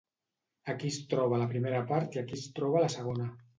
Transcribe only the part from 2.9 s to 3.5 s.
segona.